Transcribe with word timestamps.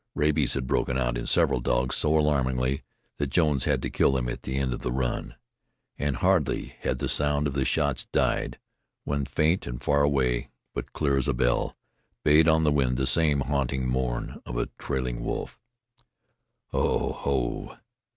Rabies 0.15 0.55
had 0.55 0.65
broken 0.65 0.97
out 0.97 1.15
in 1.15 1.27
several 1.27 1.59
dogs 1.59 1.95
so 1.95 2.17
alarmingly 2.17 2.81
that 3.17 3.29
Jones 3.29 3.65
had 3.65 3.83
to 3.83 3.89
kill 3.91 4.13
them 4.13 4.27
at 4.29 4.41
the 4.41 4.57
end 4.57 4.73
of 4.73 4.81
the 4.81 4.91
run. 4.91 5.35
And 5.99 6.15
hardly 6.15 6.73
had 6.79 6.97
the 6.97 7.07
sound 7.07 7.45
of 7.45 7.53
the 7.53 7.65
shots 7.65 8.07
died 8.11 8.57
when 9.03 9.25
faint 9.25 9.67
and 9.67 9.79
far 9.79 10.01
away, 10.01 10.49
but 10.73 10.91
clear 10.93 11.17
as 11.17 11.27
a 11.27 11.35
bell, 11.35 11.77
bayed 12.23 12.47
on 12.47 12.63
the 12.63 12.71
wind 12.71 12.97
the 12.97 13.05
same 13.05 13.41
haunting 13.41 13.87
mourn 13.87 14.41
of 14.43 14.57
a 14.57 14.69
trailing 14.79 15.23
wolf. 15.23 15.59
"Ho! 16.69 17.13
Ho! 17.13 17.77